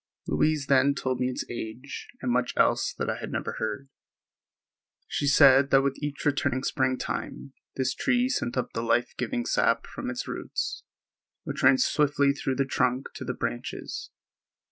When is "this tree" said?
7.75-8.27